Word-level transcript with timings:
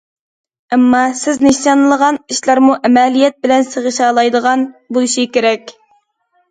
ئەمما، 0.77 1.01
سىز 1.19 1.37
نىشانلىغان 1.49 2.17
ئىشلارمۇ 2.35 2.79
ئەمەلىيەت 2.91 3.39
بىلەن 3.47 3.69
سىغىشالايدىغان 3.77 4.69
بولۇشى 4.97 5.33
كېرەك. 5.37 5.79